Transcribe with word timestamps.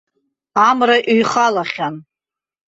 Амра 0.69 0.97
ҩхалахьан. 1.17 1.95